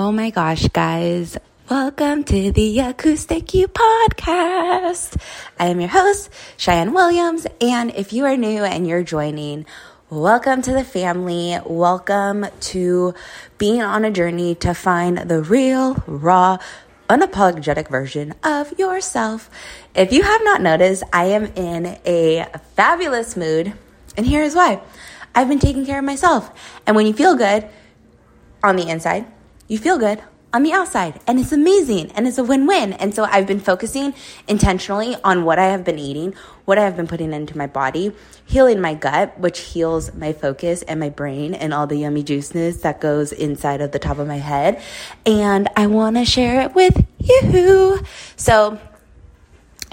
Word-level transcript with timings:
Oh 0.00 0.12
my 0.12 0.30
gosh, 0.30 0.68
guys. 0.68 1.36
Welcome 1.68 2.22
to 2.22 2.52
the 2.52 2.78
Acoustic 2.78 3.52
You 3.52 3.66
podcast. 3.66 5.20
I 5.58 5.66
am 5.66 5.80
your 5.80 5.88
host, 5.88 6.30
Cheyenne 6.56 6.92
Williams. 6.92 7.48
And 7.60 7.90
if 7.90 8.12
you 8.12 8.24
are 8.24 8.36
new 8.36 8.62
and 8.62 8.86
you're 8.86 9.02
joining, 9.02 9.66
welcome 10.08 10.62
to 10.62 10.72
the 10.72 10.84
family. 10.84 11.58
Welcome 11.66 12.46
to 12.60 13.12
being 13.58 13.82
on 13.82 14.04
a 14.04 14.12
journey 14.12 14.54
to 14.62 14.72
find 14.72 15.18
the 15.18 15.42
real, 15.42 16.00
raw, 16.06 16.58
unapologetic 17.10 17.88
version 17.88 18.34
of 18.44 18.78
yourself. 18.78 19.50
If 19.96 20.12
you 20.12 20.22
have 20.22 20.44
not 20.44 20.62
noticed, 20.62 21.02
I 21.12 21.24
am 21.24 21.46
in 21.56 21.98
a 22.06 22.46
fabulous 22.76 23.36
mood. 23.36 23.72
And 24.16 24.24
here's 24.24 24.54
why 24.54 24.80
I've 25.34 25.48
been 25.48 25.58
taking 25.58 25.84
care 25.84 25.98
of 25.98 26.04
myself. 26.04 26.52
And 26.86 26.94
when 26.94 27.08
you 27.08 27.14
feel 27.14 27.34
good 27.34 27.68
on 28.62 28.76
the 28.76 28.88
inside, 28.88 29.26
you 29.68 29.78
feel 29.78 29.98
good 29.98 30.22
on 30.52 30.62
the 30.62 30.72
outside. 30.72 31.20
And 31.26 31.38
it's 31.38 31.52
amazing. 31.52 32.10
And 32.12 32.26
it's 32.26 32.38
a 32.38 32.44
win-win. 32.44 32.94
And 32.94 33.14
so 33.14 33.24
i've 33.24 33.46
been 33.46 33.60
focusing 33.60 34.14
intentionally 34.48 35.16
on 35.22 35.44
what 35.44 35.58
i 35.58 35.66
have 35.66 35.84
been 35.84 35.98
eating 35.98 36.34
what 36.64 36.78
i 36.78 36.82
have 36.82 36.96
been 36.96 37.06
putting 37.06 37.32
into 37.32 37.56
my 37.56 37.66
body 37.66 38.12
healing 38.46 38.80
my 38.80 38.94
gut 38.94 39.38
which 39.38 39.58
heals 39.60 40.14
my 40.14 40.32
focus 40.32 40.82
and 40.82 40.98
my 41.00 41.08
brain 41.08 41.54
and 41.54 41.72
all 41.74 41.86
the 41.86 41.96
yummy 41.96 42.24
juiceness 42.24 42.82
that 42.82 43.00
goes 43.00 43.32
inside 43.32 43.80
of 43.80 43.92
the 43.92 43.98
top 43.98 44.18
of 44.18 44.26
my 44.26 44.38
head. 44.38 44.82
And 45.26 45.68
i 45.76 45.86
want 45.86 46.16
to 46.16 46.24
share 46.24 46.62
it 46.62 46.74
with 46.74 47.06
you. 47.18 48.00
So 48.36 48.78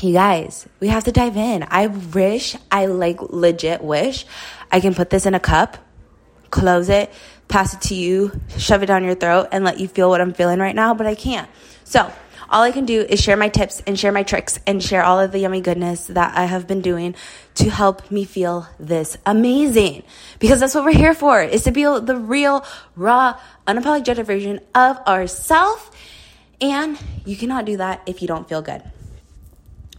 you 0.02 0.14
guys 0.14 0.68
we 0.80 0.88
have 0.88 1.04
to 1.06 1.12
dive 1.12 1.38
in. 1.38 1.66
I 1.70 1.88
wish 1.88 2.56
i 2.72 2.86
like 2.86 3.22
legit 3.22 3.82
wish 3.82 4.26
i 4.72 4.80
can 4.80 4.94
put 4.94 5.10
this 5.10 5.26
in 5.26 5.34
a 5.34 5.40
cup 5.40 5.78
close 6.52 6.88
it 6.88 7.12
pass 7.48 7.74
it 7.74 7.82
to 7.82 7.96
you, 7.96 8.40
shove 8.58 8.84
it 8.84 8.88
down 8.88 9.04
your 9.04 9.16
throat, 9.16 9.50
and 9.52 9.64
let 9.64 9.80
you 9.80 9.88
feel 9.88 10.10
what 10.10 10.22
I'm 10.22 10.34
feeling 10.34 10.60
right 10.60 10.76
now, 10.76 10.94
but 10.94 11.08
I 11.08 11.16
can't. 11.16 11.50
So, 11.84 12.12
all 12.50 12.62
I 12.62 12.72
can 12.72 12.86
do 12.86 13.02
is 13.02 13.20
share 13.20 13.38
my 13.38 13.50
tips 13.50 13.82
and 13.88 14.00
share 14.00 14.12
my 14.12 14.24
tricks 14.24 14.60
and 14.68 14.82
share 14.84 15.04
all 15.04 15.20
of 15.20 15.32
the 15.32 15.40
yummy 15.40 15.62
goodness 15.62 16.08
that 16.08 16.38
I 16.38 16.46
have 16.46 16.68
been 16.68 16.82
doing 16.82 17.16
to 17.56 17.70
help 17.70 18.12
me 18.12 18.24
feel 18.24 18.68
this 18.80 19.18
amazing. 19.26 20.04
Because 20.40 20.60
that's 20.60 20.76
what 20.76 20.86
we're 20.86 20.94
here 20.94 21.16
for, 21.16 21.42
is 21.42 21.64
to 21.64 21.72
be 21.72 21.84
the 21.84 22.16
real, 22.16 22.64
raw, 22.96 23.40
unapologetic 23.68 24.26
version 24.26 24.60
of 24.76 24.98
ourselves. 25.08 25.90
And 26.62 27.00
you 27.26 27.36
cannot 27.36 27.66
do 27.66 27.78
that 27.78 28.04
if 28.06 28.22
you 28.22 28.28
don't 28.28 28.48
feel 28.48 28.62
good. 28.62 28.84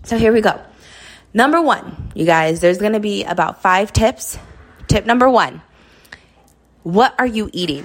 So 0.04 0.16
here 0.16 0.32
we 0.32 0.40
go. 0.40 0.60
Number 1.34 1.60
one, 1.60 2.12
you 2.14 2.24
guys, 2.24 2.60
there's 2.60 2.78
gonna 2.78 3.00
be 3.00 3.24
about 3.24 3.60
five 3.60 3.92
tips. 3.92 4.38
Tip 4.86 5.04
number 5.04 5.28
one 5.28 5.62
what 6.86 7.16
are 7.18 7.26
you 7.26 7.50
eating? 7.52 7.84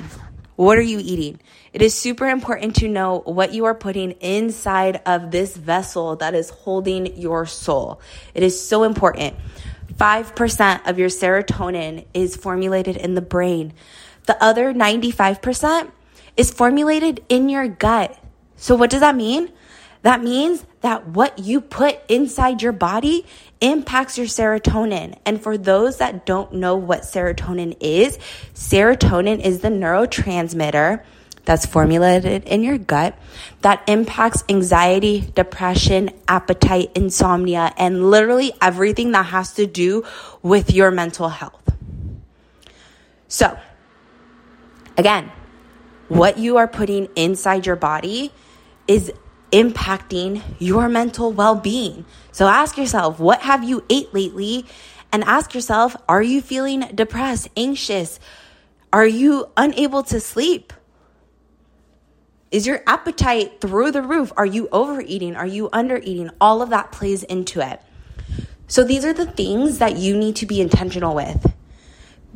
What 0.57 0.77
are 0.77 0.83
you 0.83 0.99
eating? 0.99 1.39
It 1.73 1.81
is 1.81 1.97
super 1.97 2.29
important 2.29 2.75
to 2.75 2.87
know 2.87 3.23
what 3.25 3.51
you 3.51 3.65
are 3.65 3.73
putting 3.73 4.11
inside 4.11 5.01
of 5.07 5.31
this 5.31 5.57
vessel 5.57 6.17
that 6.17 6.35
is 6.35 6.51
holding 6.51 7.17
your 7.17 7.47
soul. 7.47 7.99
It 8.35 8.43
is 8.43 8.63
so 8.63 8.83
important. 8.83 9.33
5% 9.95 10.87
of 10.87 10.99
your 10.99 11.09
serotonin 11.09 12.05
is 12.13 12.35
formulated 12.35 12.95
in 12.95 13.15
the 13.15 13.23
brain. 13.23 13.73
The 14.27 14.37
other 14.41 14.71
95% 14.71 15.89
is 16.37 16.51
formulated 16.51 17.25
in 17.27 17.49
your 17.49 17.67
gut. 17.67 18.15
So 18.55 18.75
what 18.75 18.91
does 18.91 18.99
that 18.99 19.15
mean? 19.15 19.51
That 20.01 20.23
means 20.23 20.65
that 20.81 21.07
what 21.07 21.39
you 21.39 21.61
put 21.61 21.99
inside 22.09 22.61
your 22.61 22.71
body 22.71 23.25
impacts 23.59 24.17
your 24.17 24.27
serotonin. 24.27 25.17
And 25.25 25.41
for 25.41 25.57
those 25.57 25.97
that 25.97 26.25
don't 26.25 26.53
know 26.53 26.75
what 26.75 27.01
serotonin 27.01 27.77
is, 27.79 28.17
serotonin 28.55 29.39
is 29.39 29.59
the 29.59 29.69
neurotransmitter 29.69 31.03
that's 31.45 31.65
formulated 31.65 32.43
in 32.45 32.63
your 32.63 32.77
gut 32.77 33.17
that 33.61 33.83
impacts 33.87 34.43
anxiety, 34.49 35.31
depression, 35.35 36.09
appetite, 36.27 36.91
insomnia, 36.95 37.73
and 37.77 38.09
literally 38.09 38.53
everything 38.61 39.11
that 39.11 39.27
has 39.27 39.53
to 39.53 39.65
do 39.65 40.03
with 40.41 40.71
your 40.71 40.91
mental 40.91 41.29
health. 41.29 41.57
So, 43.27 43.57
again, 44.97 45.31
what 46.07 46.37
you 46.37 46.57
are 46.57 46.67
putting 46.67 47.07
inside 47.15 47.65
your 47.65 47.75
body 47.75 48.31
is 48.87 49.11
impacting 49.51 50.41
your 50.59 50.89
mental 50.89 51.31
well 51.31 51.55
being. 51.55 52.05
So 52.31 52.47
ask 52.47 52.77
yourself, 52.77 53.19
what 53.19 53.41
have 53.41 53.63
you 53.63 53.83
ate 53.89 54.13
lately? 54.13 54.65
And 55.11 55.23
ask 55.25 55.53
yourself, 55.53 55.95
are 56.07 56.23
you 56.23 56.41
feeling 56.41 56.81
depressed, 56.95 57.49
anxious? 57.57 58.19
Are 58.93 59.05
you 59.05 59.49
unable 59.57 60.03
to 60.03 60.19
sleep? 60.19 60.73
Is 62.49 62.67
your 62.67 62.81
appetite 62.85 63.61
through 63.61 63.91
the 63.91 64.01
roof? 64.01 64.33
Are 64.35 64.45
you 64.45 64.67
overeating? 64.71 65.35
Are 65.35 65.47
you 65.47 65.69
undereating? 65.69 66.29
All 66.41 66.61
of 66.61 66.69
that 66.69 66.91
plays 66.91 67.23
into 67.23 67.65
it. 67.65 67.81
So 68.67 68.83
these 68.83 69.05
are 69.05 69.13
the 69.13 69.25
things 69.25 69.79
that 69.79 69.97
you 69.97 70.17
need 70.17 70.37
to 70.37 70.45
be 70.45 70.61
intentional 70.61 71.15
with. 71.15 71.53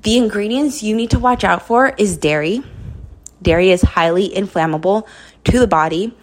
The 0.01 0.17
ingredients 0.17 0.83
you 0.83 0.95
need 0.95 1.11
to 1.11 1.19
watch 1.19 1.43
out 1.43 1.65
for 1.65 1.89
is 1.97 2.17
dairy. 2.17 2.61
Dairy 3.41 3.71
is 3.71 3.81
highly 3.81 4.33
inflammable 4.35 5.07
to 5.45 5.59
the 5.59 5.67
body. 5.67 6.15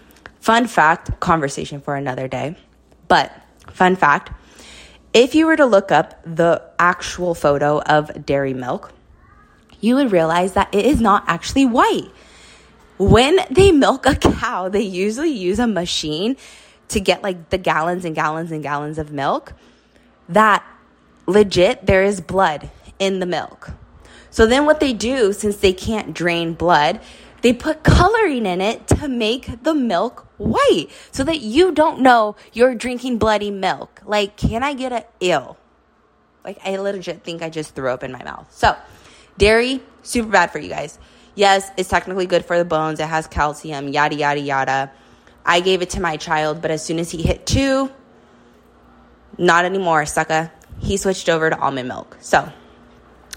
Fun 0.42 0.66
fact, 0.66 1.20
conversation 1.20 1.80
for 1.80 1.94
another 1.94 2.26
day. 2.26 2.56
But 3.06 3.30
fun 3.70 3.94
fact, 3.94 4.32
if 5.14 5.36
you 5.36 5.46
were 5.46 5.54
to 5.54 5.64
look 5.64 5.92
up 5.92 6.20
the 6.24 6.60
actual 6.80 7.36
photo 7.36 7.80
of 7.80 8.26
dairy 8.26 8.52
milk, 8.52 8.92
you 9.80 9.94
would 9.94 10.10
realize 10.10 10.54
that 10.54 10.74
it 10.74 10.84
is 10.84 11.00
not 11.00 11.22
actually 11.28 11.66
white. 11.66 12.10
When 12.98 13.38
they 13.52 13.70
milk 13.70 14.04
a 14.04 14.16
cow, 14.16 14.68
they 14.68 14.82
usually 14.82 15.30
use 15.30 15.60
a 15.60 15.68
machine 15.68 16.36
to 16.88 16.98
get 16.98 17.22
like 17.22 17.50
the 17.50 17.58
gallons 17.58 18.04
and 18.04 18.12
gallons 18.12 18.50
and 18.50 18.64
gallons 18.64 18.98
of 18.98 19.12
milk 19.12 19.52
that 20.28 20.66
legit 21.28 21.86
there 21.86 22.02
is 22.02 22.20
blood 22.20 22.68
in 22.98 23.20
the 23.20 23.26
milk. 23.26 23.70
So 24.30 24.46
then 24.46 24.66
what 24.66 24.80
they 24.80 24.92
do 24.92 25.32
since 25.32 25.58
they 25.58 25.72
can't 25.72 26.12
drain 26.12 26.54
blood 26.54 27.00
they 27.42 27.52
put 27.52 27.82
coloring 27.82 28.46
in 28.46 28.60
it 28.60 28.86
to 28.88 29.08
make 29.08 29.62
the 29.62 29.74
milk 29.74 30.26
white 30.38 30.86
so 31.10 31.24
that 31.24 31.40
you 31.40 31.72
don't 31.72 32.00
know 32.00 32.36
you're 32.52 32.74
drinking 32.74 33.18
bloody 33.18 33.50
milk. 33.50 34.00
Like, 34.04 34.36
can 34.36 34.62
I 34.62 34.74
get 34.74 34.92
a 34.92 35.04
ill? 35.20 35.58
Like, 36.44 36.58
I 36.64 36.76
legit 36.76 37.22
think 37.22 37.42
I 37.42 37.50
just 37.50 37.74
threw 37.74 37.90
up 37.90 38.02
in 38.02 38.12
my 38.12 38.22
mouth. 38.22 38.46
So, 38.52 38.76
dairy, 39.38 39.82
super 40.02 40.30
bad 40.30 40.50
for 40.50 40.58
you 40.58 40.68
guys. 40.68 40.98
Yes, 41.34 41.70
it's 41.76 41.88
technically 41.88 42.26
good 42.26 42.44
for 42.44 42.58
the 42.58 42.64
bones. 42.64 43.00
It 43.00 43.06
has 43.06 43.26
calcium, 43.26 43.88
yada, 43.88 44.14
yada, 44.14 44.40
yada. 44.40 44.92
I 45.44 45.60
gave 45.60 45.82
it 45.82 45.90
to 45.90 46.00
my 46.00 46.16
child, 46.16 46.62
but 46.62 46.70
as 46.70 46.84
soon 46.84 46.98
as 46.98 47.10
he 47.10 47.22
hit 47.22 47.46
two, 47.46 47.90
not 49.36 49.64
anymore, 49.64 50.06
sucker. 50.06 50.52
He 50.80 50.96
switched 50.96 51.28
over 51.28 51.50
to 51.50 51.58
almond 51.58 51.88
milk. 51.88 52.16
So, 52.20 52.52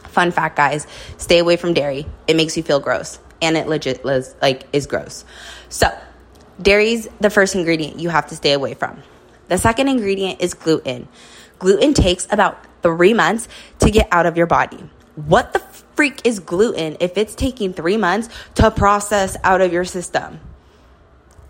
fun 0.04 0.32
fact, 0.32 0.58
guys, 0.58 0.86
stay 1.18 1.40
away 1.40 1.58
from 1.58 1.74
dairy. 1.74 2.06
It 2.28 2.36
makes 2.36 2.58
you 2.58 2.64
feel 2.64 2.80
gross 2.80 3.20
and 3.46 3.56
it 3.56 3.68
legit 3.68 4.04
was 4.04 4.36
like 4.42 4.64
is 4.74 4.88
gross. 4.88 5.24
So, 5.70 5.88
dairy's 6.62 7.08
the 7.20 7.30
first 7.30 7.56
ingredient 7.56 8.00
you 8.00 8.10
have 8.10 8.28
to 8.28 8.36
stay 8.36 8.54
away 8.54 8.74
from. 8.74 9.02
The 9.48 9.58
second 9.58 9.88
ingredient 9.88 10.42
is 10.42 10.54
gluten. 10.54 11.08
Gluten 11.60 11.94
takes 11.94 12.28
about 12.30 12.58
3 12.82 13.14
months 13.14 13.48
to 13.80 13.90
get 13.90 14.08
out 14.12 14.26
of 14.26 14.38
your 14.38 14.48
body. 14.48 14.90
What 15.16 15.54
the 15.54 15.60
freak 15.96 16.22
is 16.26 16.40
gluten 16.40 16.98
if 17.00 17.18
it's 17.18 17.36
taking 17.36 17.72
3 17.72 17.98
months 17.98 18.30
to 18.56 18.72
process 18.72 19.38
out 19.44 19.62
of 19.62 19.72
your 19.72 19.86
system? 19.86 20.40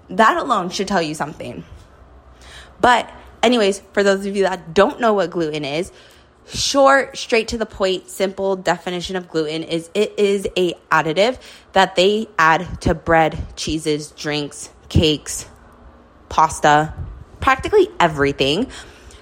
That 0.10 0.38
alone 0.38 0.70
should 0.70 0.88
tell 0.88 1.02
you 1.02 1.16
something. 1.16 1.64
But 2.80 3.10
anyways, 3.42 3.82
for 3.94 4.04
those 4.04 4.26
of 4.26 4.36
you 4.36 4.44
that 4.44 4.74
don't 4.74 5.00
know 5.00 5.14
what 5.14 5.32
gluten 5.32 5.66
is, 5.66 5.92
short 6.48 7.18
straight 7.18 7.48
to 7.50 7.58
the 7.58 7.66
point 7.66 8.10
simple 8.10 8.56
definition 8.56 9.16
of 9.16 9.28
gluten 9.28 9.64
is 9.64 9.90
it 9.94 10.18
is 10.18 10.48
a 10.56 10.74
additive 10.92 11.40
that 11.74 11.96
they 11.96 12.28
add 12.38 12.82
to 12.82 12.94
bread 12.94 13.38
cheeses 13.56 14.12
drinks 14.12 14.70
cakes 14.90 15.48
pasta 16.30 16.94
practically 17.40 17.88
everything 18.00 18.68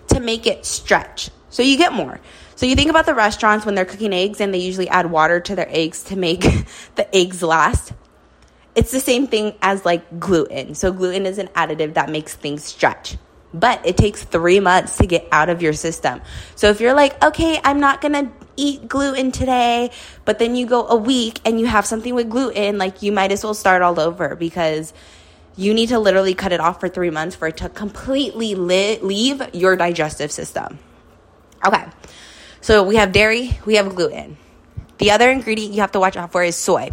to 0.07 0.19
make 0.19 0.47
it 0.47 0.65
stretch. 0.65 1.29
So 1.49 1.61
you 1.61 1.77
get 1.77 1.93
more. 1.93 2.19
So 2.55 2.65
you 2.65 2.75
think 2.75 2.89
about 2.89 3.05
the 3.05 3.13
restaurants 3.13 3.65
when 3.65 3.75
they're 3.75 3.85
cooking 3.85 4.13
eggs 4.13 4.39
and 4.39 4.53
they 4.53 4.59
usually 4.59 4.87
add 4.89 5.11
water 5.11 5.39
to 5.41 5.55
their 5.55 5.67
eggs 5.69 6.03
to 6.05 6.15
make 6.15 6.41
the 6.95 7.15
eggs 7.15 7.43
last. 7.43 7.93
It's 8.75 8.91
the 8.91 8.99
same 8.99 9.27
thing 9.27 9.55
as 9.61 9.85
like 9.85 10.19
gluten. 10.19 10.73
So 10.73 10.91
gluten 10.91 11.25
is 11.25 11.37
an 11.37 11.47
additive 11.49 11.95
that 11.95 12.09
makes 12.09 12.33
things 12.33 12.63
stretch 12.63 13.17
but 13.53 13.85
it 13.85 13.97
takes 13.97 14.23
three 14.23 14.59
months 14.59 14.97
to 14.97 15.05
get 15.05 15.27
out 15.31 15.49
of 15.49 15.61
your 15.61 15.73
system. 15.73 16.21
So 16.55 16.69
if 16.69 16.81
you're 16.81 16.93
like, 16.93 17.21
okay, 17.23 17.59
I'm 17.63 17.79
not 17.79 18.01
gonna 18.01 18.31
eat 18.55 18.87
gluten 18.87 19.31
today, 19.31 19.91
but 20.25 20.39
then 20.39 20.55
you 20.55 20.65
go 20.65 20.87
a 20.87 20.95
week 20.95 21.39
and 21.45 21.59
you 21.59 21.65
have 21.65 21.85
something 21.85 22.15
with 22.15 22.29
gluten, 22.29 22.77
like 22.77 23.01
you 23.01 23.11
might 23.11 23.31
as 23.31 23.43
well 23.43 23.53
start 23.53 23.81
all 23.81 23.99
over 23.99 24.35
because 24.35 24.93
you 25.55 25.73
need 25.73 25.89
to 25.89 25.99
literally 25.99 26.33
cut 26.33 26.51
it 26.51 26.59
off 26.59 26.79
for 26.79 26.89
three 26.89 27.11
months 27.11 27.35
for 27.35 27.47
it 27.47 27.57
to 27.57 27.69
completely 27.69 28.55
li- 28.55 28.99
leave 29.01 29.41
your 29.53 29.75
digestive 29.75 30.31
system. 30.31 30.79
Okay, 31.65 31.85
so 32.61 32.83
we 32.83 32.95
have 32.95 33.11
dairy, 33.11 33.57
we 33.65 33.75
have 33.75 33.93
gluten. 33.95 34.37
The 34.97 35.11
other 35.11 35.29
ingredient 35.29 35.73
you 35.73 35.81
have 35.81 35.91
to 35.93 35.99
watch 35.99 36.17
out 36.17 36.31
for 36.31 36.43
is 36.43 36.55
soy. 36.55 36.91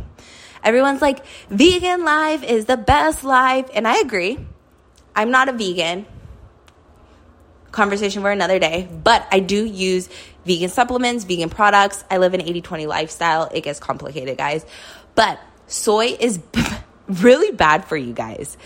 Everyone's 0.63 1.01
like, 1.01 1.25
vegan 1.49 2.05
life 2.05 2.43
is 2.43 2.67
the 2.67 2.77
best 2.77 3.25
life. 3.25 3.69
And 3.73 3.89
I 3.89 3.99
agree. 4.01 4.39
I'm 5.15 5.31
not 5.31 5.49
a 5.49 5.53
vegan. 5.53 6.07
Conversation 7.73 8.23
for 8.23 8.31
another 8.31 8.59
day. 8.59 8.89
But 8.91 9.27
I 9.31 9.41
do 9.41 9.65
use 9.65 10.09
vegan 10.45 10.71
supplements, 10.71 11.25
vegan 11.25 11.51
products. 11.51 12.05
I 12.11 12.19
live 12.19 12.35
an 12.35 12.41
80 12.41 12.63
20 12.63 12.87
lifestyle. 12.87 13.49
It 13.53 13.63
gets 13.63 13.81
complicated, 13.81 14.37
guys. 14.37 14.65
But 15.15 15.41
soy 15.67 16.17
is 16.19 16.41
really 17.09 17.53
bad 17.53 17.85
for 17.85 17.97
you 17.97 18.13
guys. 18.13 18.57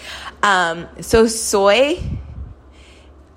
Um, 0.43 0.89
so, 1.01 1.27
soy 1.27 2.01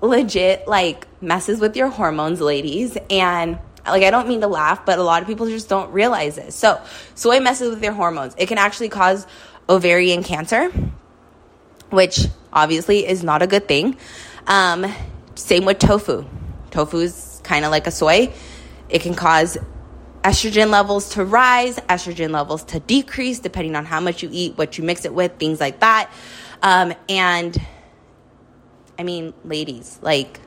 legit 0.00 0.68
like 0.68 1.06
messes 1.20 1.60
with 1.60 1.76
your 1.76 1.88
hormones, 1.88 2.40
ladies. 2.40 2.96
And 3.10 3.58
like, 3.86 4.02
I 4.02 4.10
don't 4.10 4.28
mean 4.28 4.40
to 4.42 4.46
laugh, 4.48 4.84
but 4.86 4.98
a 4.98 5.02
lot 5.02 5.22
of 5.22 5.28
people 5.28 5.46
just 5.46 5.68
don't 5.68 5.92
realize 5.92 6.36
this. 6.36 6.54
So, 6.54 6.80
soy 7.14 7.40
messes 7.40 7.70
with 7.70 7.82
your 7.82 7.92
hormones. 7.92 8.34
It 8.38 8.46
can 8.46 8.58
actually 8.58 8.88
cause 8.88 9.26
ovarian 9.68 10.22
cancer, 10.22 10.70
which 11.90 12.26
obviously 12.52 13.06
is 13.06 13.22
not 13.22 13.42
a 13.42 13.46
good 13.46 13.68
thing. 13.68 13.96
Um, 14.46 14.86
same 15.38 15.64
with 15.64 15.78
tofu. 15.78 16.24
Tofu 16.70 16.98
is 16.98 17.40
kind 17.44 17.64
of 17.64 17.70
like 17.70 17.86
a 17.86 17.90
soy. 17.90 18.32
It 18.88 19.02
can 19.02 19.14
cause 19.14 19.56
estrogen 20.22 20.70
levels 20.70 21.10
to 21.10 21.24
rise, 21.24 21.76
estrogen 21.88 22.30
levels 22.30 22.64
to 22.64 22.80
decrease, 22.80 23.38
depending 23.38 23.76
on 23.76 23.84
how 23.84 24.00
much 24.00 24.22
you 24.22 24.28
eat, 24.32 24.58
what 24.58 24.78
you 24.78 24.84
mix 24.84 25.04
it 25.04 25.14
with, 25.14 25.38
things 25.38 25.60
like 25.60 25.80
that. 25.80 26.10
Um, 26.62 26.92
and 27.08 27.60
I 28.98 29.04
mean, 29.04 29.32
ladies, 29.44 29.98
like 30.02 30.40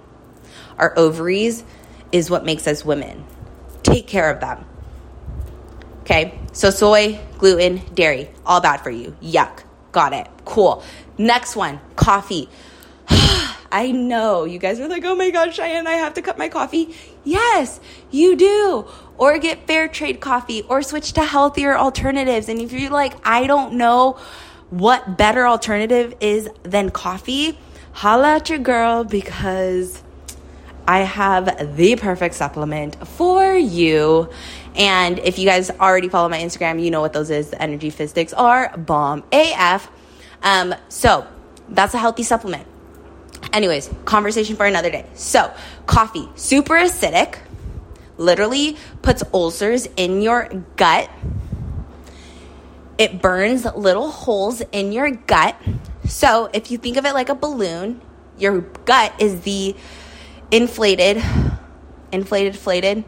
our 0.78 0.98
ovaries 0.98 1.64
is 2.12 2.30
what 2.30 2.46
makes 2.46 2.68
us 2.68 2.84
women. 2.84 3.26
Take 3.84 4.08
care 4.08 4.30
of 4.30 4.42
them. 4.42 4.66
Okay, 6.02 6.38
so 6.52 6.70
soy, 6.70 7.20
gluten, 7.38 7.82
dairy, 7.94 8.30
all 8.46 8.60
bad 8.60 8.78
for 8.78 8.90
you. 8.90 9.16
Yuck. 9.22 9.64
Got 9.92 10.14
it. 10.14 10.28
Cool. 10.46 10.84
Next 11.18 11.56
one 11.56 11.80
coffee. 11.96 12.50
I 13.72 13.92
know 13.92 14.44
you 14.44 14.60
guys 14.60 14.80
are 14.80 14.88
like, 14.88 15.04
oh 15.06 15.16
my 15.16 15.30
God, 15.30 15.54
Cheyenne, 15.54 15.88
I 15.88 15.94
have 15.94 16.14
to 16.16 16.22
cut 16.22 16.38
my 16.38 16.50
coffee. 16.50 16.94
Yes, 17.24 17.80
you 18.10 18.36
do. 18.36 18.86
Or 19.18 19.38
get 19.38 19.68
fair 19.68 19.88
trade 19.88 20.20
coffee 20.20 20.64
or 20.64 20.82
switch 20.82 21.14
to 21.14 21.24
healthier 21.24 21.78
alternatives. 21.78 22.50
And 22.50 22.60
if 22.60 22.72
you're 22.74 22.92
like, 22.92 23.14
I 23.26 23.48
don't 23.48 23.74
know 23.74 24.20
what 24.70 25.18
better 25.18 25.48
alternative 25.48 26.16
is 26.20 26.50
than 26.64 26.90
coffee, 26.90 27.58
holla 27.94 28.36
at 28.36 28.50
your 28.50 28.60
girl 28.60 29.04
because 29.04 30.02
I 30.88 31.00
have 31.00 31.76
the 31.78 31.96
perfect 31.96 32.36
supplement 32.36 33.08
for 33.08 33.54
you. 33.56 34.30
And 34.76 35.20
if 35.20 35.38
you 35.38 35.46
guys 35.46 35.70
already 35.70 36.10
follow 36.10 36.30
my 36.30 36.40
Instagram, 36.40 36.84
you 36.84 36.92
know 36.92 37.02
what 37.02 37.14
those 37.14 37.30
is. 37.30 37.52
The 37.52 37.62
energy 37.62 37.90
sticks 37.90 38.34
are 38.34 38.76
bomb 38.78 39.24
AF. 39.32 39.90
Um, 40.44 40.74
so 40.90 41.28
that's 41.70 41.94
a 41.94 41.98
healthy 41.98 42.24
supplement. 42.24 42.68
Anyways, 43.54 43.90
conversation 44.06 44.56
for 44.56 44.66
another 44.66 44.90
day. 44.90 45.06
So, 45.14 45.54
coffee, 45.86 46.30
super 46.36 46.76
acidic, 46.76 47.38
literally 48.18 48.78
puts 49.02 49.24
ulcers 49.34 49.88
in 49.98 50.22
your 50.22 50.50
gut. 50.78 51.10
It 52.98 53.22
burns 53.22 53.66
little 53.66 54.10
holes 54.10 54.62
in 54.72 54.92
your 54.92 55.12
gut. 55.12 55.56
So, 56.06 56.50
if 56.54 56.72
you 56.72 56.78
think 56.78 56.98
of 56.98 57.06
it 57.06 57.14
like 57.14 57.30
a 57.30 57.36
balloon, 57.36 58.02
your 58.38 58.62
gut 58.62 59.14
is 59.20 59.42
the 59.42 59.76
inflated, 60.52 61.22
inflated, 62.12 62.54
inflated. 62.54 63.04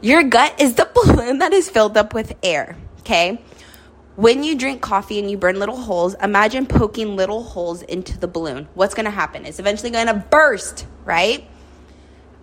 Your 0.00 0.22
gut 0.22 0.60
is 0.60 0.74
the 0.74 0.88
balloon 0.94 1.38
that 1.38 1.52
is 1.52 1.68
filled 1.68 1.96
up 1.96 2.14
with 2.14 2.34
air, 2.42 2.76
okay? 3.00 3.42
When 4.20 4.44
you 4.44 4.54
drink 4.54 4.82
coffee 4.82 5.18
and 5.18 5.30
you 5.30 5.38
burn 5.38 5.58
little 5.58 5.78
holes, 5.78 6.14
imagine 6.22 6.66
poking 6.66 7.16
little 7.16 7.42
holes 7.42 7.80
into 7.80 8.18
the 8.18 8.28
balloon. 8.28 8.68
What's 8.74 8.92
going 8.92 9.06
to 9.06 9.10
happen? 9.10 9.46
It's 9.46 9.58
eventually 9.58 9.90
going 9.90 10.08
to 10.08 10.22
burst, 10.30 10.86
right? 11.06 11.48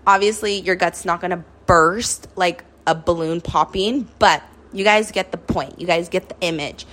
Obviously, 0.08 0.60
your 0.60 0.76
gut's 0.76 1.06
not 1.06 1.22
going 1.22 1.30
to 1.30 1.44
burst 1.68 2.30
like 2.36 2.66
a 2.88 2.96
balloon 2.96 3.42
popping, 3.42 4.10
but 4.18 4.42
you 4.74 4.84
guys 4.84 5.12
get 5.12 5.32
the 5.32 5.38
point. 5.38 5.80
You 5.80 5.86
guys 5.86 6.10
get 6.10 6.30
the 6.30 6.36
image. 6.42 6.88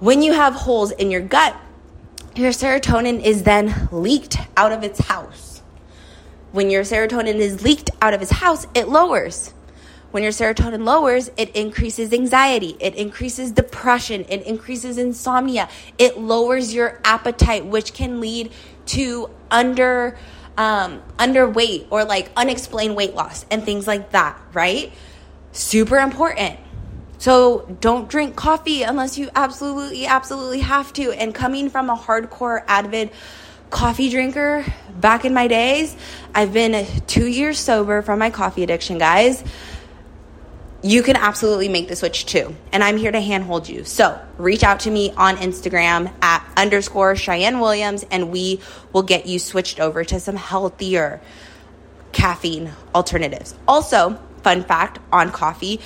When 0.00 0.22
you 0.22 0.32
have 0.32 0.54
holes 0.54 0.90
in 0.90 1.10
your 1.10 1.20
gut, 1.20 1.54
your 2.34 2.52
serotonin 2.52 3.22
is 3.22 3.42
then 3.42 3.90
leaked 3.92 4.38
out 4.56 4.72
of 4.72 4.82
its 4.82 4.98
house. 4.98 5.60
When 6.52 6.70
your 6.70 6.84
serotonin 6.84 7.34
is 7.34 7.62
leaked 7.62 7.90
out 8.00 8.14
of 8.14 8.22
its 8.22 8.30
house, 8.30 8.66
it 8.74 8.88
lowers. 8.88 9.52
When 10.14 10.22
your 10.22 10.30
serotonin 10.30 10.84
lowers, 10.84 11.28
it 11.36 11.56
increases 11.56 12.12
anxiety, 12.12 12.76
it 12.78 12.94
increases 12.94 13.50
depression, 13.50 14.24
it 14.28 14.46
increases 14.46 14.96
insomnia, 14.96 15.68
it 15.98 16.16
lowers 16.16 16.72
your 16.72 17.00
appetite, 17.02 17.66
which 17.66 17.94
can 17.94 18.20
lead 18.20 18.52
to 18.86 19.28
under 19.50 20.16
um, 20.56 21.02
underweight 21.18 21.88
or 21.90 22.04
like 22.04 22.30
unexplained 22.36 22.94
weight 22.94 23.16
loss 23.16 23.44
and 23.50 23.64
things 23.64 23.88
like 23.88 24.12
that, 24.12 24.40
right? 24.52 24.92
Super 25.50 25.98
important. 25.98 26.60
So 27.18 27.76
don't 27.80 28.08
drink 28.08 28.36
coffee 28.36 28.84
unless 28.84 29.18
you 29.18 29.30
absolutely, 29.34 30.06
absolutely 30.06 30.60
have 30.60 30.92
to. 30.92 31.10
And 31.10 31.34
coming 31.34 31.70
from 31.70 31.90
a 31.90 31.96
hardcore 31.96 32.62
avid 32.68 33.10
coffee 33.70 34.10
drinker 34.10 34.64
back 35.00 35.24
in 35.24 35.34
my 35.34 35.48
days, 35.48 35.96
I've 36.36 36.52
been 36.52 36.86
two 37.08 37.26
years 37.26 37.58
sober 37.58 38.00
from 38.00 38.20
my 38.20 38.30
coffee 38.30 38.62
addiction, 38.62 38.98
guys 38.98 39.42
you 40.84 41.02
can 41.02 41.16
absolutely 41.16 41.70
make 41.70 41.88
the 41.88 41.96
switch 41.96 42.26
too. 42.26 42.54
And 42.70 42.84
I'm 42.84 42.98
here 42.98 43.10
to 43.10 43.20
handhold 43.20 43.70
you. 43.70 43.84
So 43.84 44.20
reach 44.36 44.62
out 44.62 44.80
to 44.80 44.90
me 44.90 45.12
on 45.16 45.38
Instagram 45.38 46.12
at 46.20 46.46
underscore 46.58 47.16
Cheyenne 47.16 47.58
Williams 47.58 48.04
and 48.10 48.30
we 48.30 48.60
will 48.92 49.02
get 49.02 49.24
you 49.24 49.38
switched 49.38 49.80
over 49.80 50.04
to 50.04 50.20
some 50.20 50.36
healthier 50.36 51.22
caffeine 52.12 52.70
alternatives. 52.94 53.54
Also, 53.66 54.20
fun 54.42 54.62
fact 54.62 54.98
on 55.10 55.32
coffee, 55.32 55.80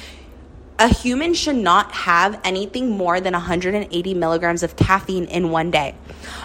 a 0.81 0.93
human 0.93 1.33
should 1.33 1.57
not 1.57 1.93
have 1.93 2.41
anything 2.43 2.91
more 2.91 3.21
than 3.21 3.35
180 3.35 4.15
milligrams 4.15 4.65
of 4.65 4.75
caffeine 4.75 5.27
in 5.27 5.51
one 5.51 5.71
day. 5.71 5.95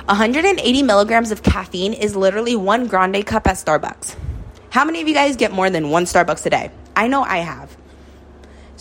180 0.06 0.84
milligrams 0.84 1.32
of 1.32 1.42
caffeine 1.42 1.94
is 1.94 2.16
literally 2.16 2.56
one 2.56 2.86
grande 2.86 3.26
cup 3.26 3.48
at 3.48 3.56
Starbucks. 3.56 4.16
How 4.70 4.86
many 4.86 5.02
of 5.02 5.08
you 5.08 5.16
guys 5.16 5.38
get 5.38 5.52
more 5.52 5.72
than 5.72 5.90
one 5.90 6.06
Starbucks 6.06 6.46
a 6.46 6.52
day? 6.52 6.72
I 6.96 7.08
know 7.08 7.24
I 7.24 7.38
have. 7.38 7.76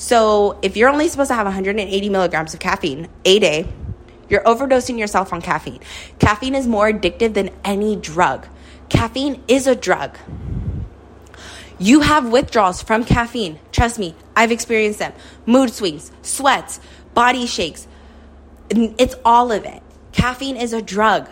So 0.02 0.58
if 0.62 0.76
you're 0.76 0.88
only 0.88 1.06
supposed 1.06 1.28
to 1.28 1.36
have 1.36 1.46
180 1.46 2.08
milligrams 2.08 2.52
of 2.52 2.58
caffeine 2.58 3.06
a 3.24 3.38
day, 3.38 3.68
you're 4.28 4.42
overdosing 4.42 4.98
yourself 4.98 5.32
on 5.32 5.40
caffeine. 5.40 5.78
Caffeine 6.18 6.56
is 6.56 6.66
more 6.66 6.90
addictive 6.90 7.34
than 7.34 7.50
any 7.64 7.94
drug. 7.94 8.48
Caffeine 8.88 9.40
is 9.46 9.68
a 9.68 9.76
drug. 9.76 10.18
You 11.78 12.00
have 12.00 12.32
withdrawals 12.32 12.82
from 12.82 13.04
caffeine. 13.04 13.60
Trust 13.70 14.00
me, 14.00 14.16
I've 14.34 14.50
experienced 14.50 14.98
them. 14.98 15.12
Mood 15.46 15.72
swings, 15.72 16.10
sweats, 16.22 16.80
body 17.14 17.46
shakes. 17.46 17.86
It's 18.70 19.14
all 19.24 19.52
of 19.52 19.64
it. 19.64 19.84
Caffeine 20.10 20.56
is 20.56 20.72
a 20.72 20.82
drug. 20.82 21.28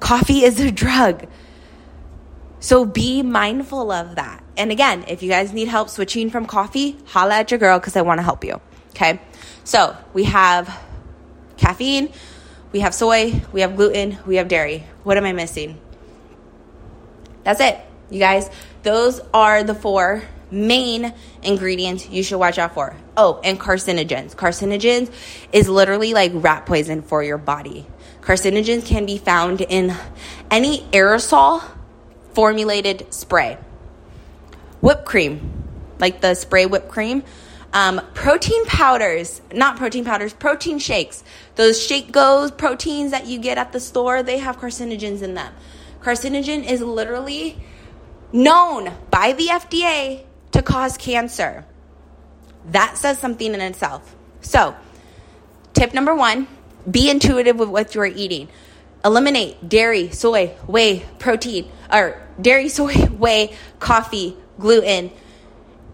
Coffee 0.00 0.44
is 0.44 0.58
a 0.60 0.70
drug. 0.84 1.26
So 2.66 2.84
be 2.84 3.22
mindful 3.22 3.92
of 3.92 4.16
that. 4.16 4.42
And 4.56 4.72
again, 4.72 5.04
if 5.06 5.22
you 5.22 5.28
guys 5.28 5.52
need 5.52 5.68
help 5.68 5.88
switching 5.88 6.30
from 6.30 6.46
coffee, 6.46 6.96
holla 7.04 7.36
at 7.36 7.52
your 7.52 7.60
girl 7.60 7.78
because 7.78 7.94
I 7.94 8.02
want 8.02 8.18
to 8.18 8.24
help 8.24 8.42
you. 8.42 8.60
Okay. 8.90 9.20
So 9.62 9.96
we 10.12 10.24
have 10.24 10.76
caffeine, 11.58 12.12
we 12.72 12.80
have 12.80 12.92
soy, 12.92 13.40
we 13.52 13.60
have 13.60 13.76
gluten, 13.76 14.18
we 14.26 14.34
have 14.34 14.48
dairy. 14.48 14.84
What 15.04 15.16
am 15.16 15.24
I 15.26 15.32
missing? 15.32 15.80
That's 17.44 17.60
it, 17.60 17.78
you 18.10 18.18
guys. 18.18 18.50
Those 18.82 19.20
are 19.32 19.62
the 19.62 19.76
four 19.76 20.24
main 20.50 21.14
ingredients 21.44 22.08
you 22.08 22.24
should 22.24 22.38
watch 22.38 22.58
out 22.58 22.74
for. 22.74 22.96
Oh, 23.16 23.40
and 23.44 23.60
carcinogens. 23.60 24.34
Carcinogens 24.34 25.12
is 25.52 25.68
literally 25.68 26.14
like 26.14 26.32
rat 26.34 26.66
poison 26.66 27.02
for 27.02 27.22
your 27.22 27.38
body. 27.38 27.86
Carcinogens 28.22 28.84
can 28.84 29.06
be 29.06 29.18
found 29.18 29.60
in 29.60 29.94
any 30.50 30.80
aerosol 30.90 31.62
formulated 32.36 33.14
spray. 33.14 33.56
Whipped 34.82 35.06
cream, 35.06 35.64
like 35.98 36.20
the 36.20 36.34
spray 36.34 36.66
whipped 36.66 36.90
cream. 36.90 37.22
Um, 37.72 37.98
protein 38.12 38.66
powders, 38.66 39.40
not 39.54 39.78
protein 39.78 40.04
powders, 40.04 40.34
protein 40.34 40.78
shakes. 40.78 41.24
Those 41.54 41.82
shake 41.82 42.12
goes 42.12 42.50
proteins 42.50 43.12
that 43.12 43.26
you 43.26 43.38
get 43.38 43.56
at 43.56 43.72
the 43.72 43.80
store, 43.80 44.22
they 44.22 44.36
have 44.36 44.58
carcinogens 44.58 45.22
in 45.22 45.32
them. 45.32 45.50
Carcinogen 46.02 46.62
is 46.62 46.82
literally 46.82 47.58
known 48.34 48.92
by 49.10 49.32
the 49.32 49.46
FDA 49.46 50.24
to 50.52 50.60
cause 50.60 50.98
cancer. 50.98 51.64
That 52.66 52.98
says 52.98 53.18
something 53.18 53.54
in 53.54 53.62
itself. 53.62 54.14
So, 54.42 54.76
tip 55.72 55.94
number 55.94 56.14
one 56.14 56.48
be 56.88 57.08
intuitive 57.08 57.58
with 57.58 57.70
what 57.70 57.94
you 57.94 58.02
are 58.02 58.06
eating. 58.06 58.48
Eliminate 59.02 59.70
dairy, 59.70 60.10
soy, 60.10 60.48
whey, 60.66 61.06
protein, 61.18 61.70
or 61.90 62.25
dairy, 62.40 62.68
soy, 62.68 62.94
whey, 62.94 63.54
coffee, 63.78 64.36
gluten. 64.58 65.10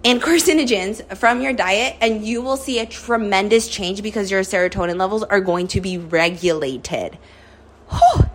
and 0.04 0.20
carcinogens 0.20 1.16
from 1.16 1.40
your 1.40 1.52
diet, 1.52 1.96
and 2.00 2.25
you 2.26 2.42
will 2.42 2.56
see 2.56 2.80
a 2.80 2.87
tremendous 2.87 3.68
change 3.68 4.02
because 4.02 4.32
your 4.32 4.42
serotonin 4.42 4.99
levels 4.99 5.22
are 5.22 5.40
going 5.40 5.68
to 5.68 5.80
be 5.80 5.96
regulated. 5.96 7.16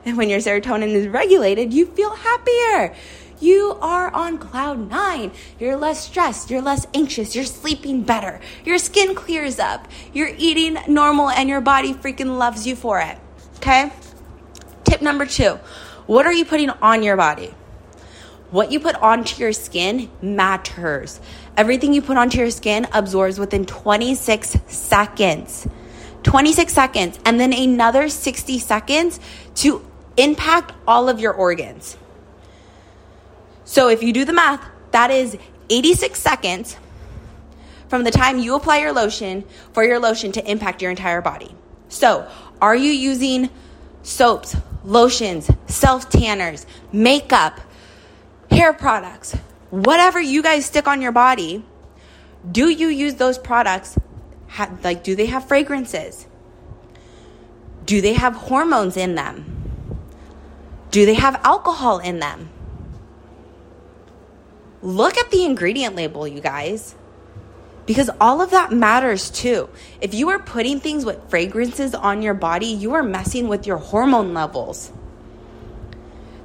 And 0.06 0.18
when 0.18 0.30
your 0.30 0.40
serotonin 0.40 0.94
is 0.94 1.08
regulated, 1.10 1.74
you 1.74 1.88
feel 1.88 2.16
happier. 2.16 2.96
You 3.42 3.78
are 3.82 4.10
on 4.14 4.38
cloud 4.38 4.90
nine. 4.90 5.32
You're 5.60 5.76
less 5.76 6.06
stressed. 6.06 6.50
You're 6.50 6.62
less 6.62 6.88
anxious. 6.94 7.36
You're 7.36 7.44
sleeping 7.44 8.04
better. 8.04 8.40
Your 8.64 8.78
skin 8.78 9.14
clears 9.14 9.60
up. 9.60 9.88
You're 10.14 10.32
eating 10.38 10.78
normal, 10.88 11.30
and 11.30 11.50
your 11.50 11.62
body 11.62 11.94
freaking 11.94 12.38
loves 12.38 12.66
you 12.66 12.76
for 12.76 13.02
it. 13.02 13.18
Okay? 13.58 13.92
Tip 14.86 15.02
number 15.02 15.26
two 15.26 15.60
what 16.08 16.26
are 16.26 16.34
you 16.34 16.46
putting 16.46 16.70
on 16.70 17.04
your 17.04 17.18
body? 17.18 17.54
What 18.50 18.72
you 18.72 18.80
put 18.80 18.96
onto 18.96 19.42
your 19.42 19.52
skin 19.52 20.10
matters. 20.22 21.20
Everything 21.58 21.94
you 21.94 22.02
put 22.02 22.18
onto 22.18 22.38
your 22.38 22.52
skin 22.52 22.88
absorbs 22.94 23.40
within 23.40 23.66
26 23.66 24.58
seconds. 24.68 25.68
26 26.24 26.74
seconds, 26.74 27.20
and 27.26 27.40
then 27.40 27.54
another 27.54 28.10
60 28.10 28.60
seconds 28.60 29.20
to 29.56 29.86
impact 30.18 30.74
all 30.88 31.10
of 31.10 31.20
your 31.20 31.34
organs. 31.34 31.96
So 33.64 33.90
if 33.90 34.02
you 34.04 34.12
do 34.12 34.26
the 34.26 34.34
math, 34.34 34.66
that 34.92 35.12
is 35.12 35.38
86 35.70 36.20
seconds 36.20 36.78
from 37.88 38.04
the 38.04 38.12
time 38.12 38.40
you 38.40 38.56
apply 38.56 38.80
your 38.80 38.92
lotion 38.92 39.44
for 39.74 39.84
your 39.84 40.00
lotion 40.00 40.32
to 40.34 40.52
impact 40.52 40.82
your 40.82 40.92
entire 40.92 41.22
body. 41.22 41.56
So, 41.90 42.28
are 42.62 42.76
you 42.76 42.92
using 42.92 43.50
soaps, 44.04 44.56
lotions, 44.84 45.50
self 45.68 46.10
tanners, 46.10 46.66
makeup, 46.92 47.60
hair 48.50 48.74
products, 48.74 49.34
whatever 49.70 50.20
you 50.20 50.42
guys 50.42 50.66
stick 50.66 50.88
on 50.88 51.02
your 51.02 51.12
body? 51.12 51.64
Do 52.50 52.70
you 52.70 52.88
use 52.88 53.16
those 53.16 53.38
products? 53.38 53.98
Like, 54.84 55.04
do 55.04 55.16
they 55.16 55.26
have 55.28 55.48
fragrances? 55.48 56.28
Do 57.86 58.02
they 58.02 58.14
have 58.14 58.36
hormones 58.36 58.98
in 58.98 59.16
them? 59.16 59.54
Do 60.92 61.06
they 61.06 61.16
have 61.16 61.40
alcohol 61.44 62.00
in 62.00 62.20
them? 62.20 62.50
Look 64.82 65.18
at 65.18 65.32
the 65.32 65.44
ingredient 65.44 65.96
label, 65.96 66.28
you 66.28 66.40
guys. 66.40 66.96
Because 67.86 68.10
all 68.20 68.42
of 68.42 68.52
that 68.52 68.72
matters 68.72 69.30
too. 69.30 69.70
If 70.02 70.14
you 70.14 70.30
are 70.30 70.40
putting 70.40 70.80
things 70.80 71.06
with 71.06 71.30
fragrances 71.30 71.96
on 71.96 72.22
your 72.22 72.34
body, 72.34 72.68
you 72.68 72.94
are 72.94 73.04
messing 73.04 73.48
with 73.48 73.66
your 73.66 73.78
hormone 73.78 74.34
levels. 74.34 74.92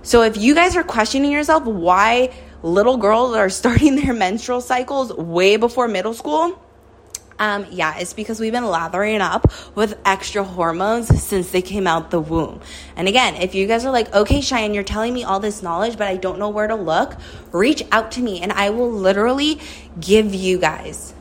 So 0.02 0.22
if 0.22 0.36
you 0.36 0.54
guys 0.54 0.76
are 0.76 0.82
questioning 0.82 1.30
yourself 1.30 1.64
why 1.64 2.32
little 2.62 2.96
girls 2.96 3.34
are 3.36 3.48
starting 3.62 3.96
their 3.96 4.12
menstrual 4.12 4.60
cycles 4.60 5.12
way 5.12 5.56
before 5.56 5.88
middle 5.88 6.14
school, 6.14 6.60
um, 7.38 7.66
yeah, 7.70 7.98
it's 7.98 8.12
because 8.12 8.38
we've 8.38 8.52
been 8.52 8.66
lathering 8.66 9.20
up 9.20 9.52
with 9.74 9.98
extra 10.04 10.44
hormones 10.44 11.08
since 11.22 11.50
they 11.50 11.62
came 11.62 11.86
out 11.86 12.10
the 12.10 12.20
womb. 12.20 12.60
And 12.94 13.08
again, 13.08 13.36
if 13.36 13.54
you 13.54 13.66
guys 13.66 13.84
are 13.84 13.90
like, 13.90 14.12
okay, 14.14 14.40
Cheyenne, 14.40 14.74
you're 14.74 14.84
telling 14.84 15.12
me 15.12 15.24
all 15.24 15.40
this 15.40 15.62
knowledge, 15.62 15.98
but 15.98 16.06
I 16.06 16.16
don't 16.16 16.38
know 16.38 16.50
where 16.50 16.68
to 16.68 16.76
look, 16.76 17.16
reach 17.50 17.82
out 17.90 18.12
to 18.12 18.20
me 18.20 18.40
and 18.40 18.52
I 18.52 18.70
will 18.70 18.92
literally 18.92 19.60
give 19.98 20.34
you 20.34 20.58
guys 20.58 21.14